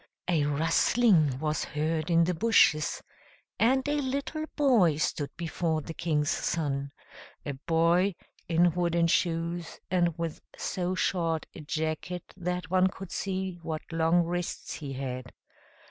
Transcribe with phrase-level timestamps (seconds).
[0.27, 3.03] A rustling was heard in the bushes,
[3.59, 6.91] and a little boy stood before the King's Son,
[7.45, 8.15] a boy
[8.49, 14.23] in wooden shoes, and with so short a jacket that one could see what long
[14.23, 15.31] wrists he had.